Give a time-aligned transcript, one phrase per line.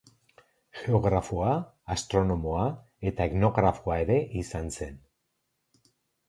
[0.77, 1.51] Geografoa,
[1.95, 2.63] astronomoa
[3.11, 4.99] eta etnografoa ere izan zen.